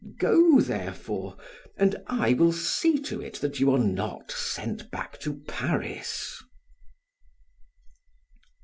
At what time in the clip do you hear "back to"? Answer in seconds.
4.89-5.41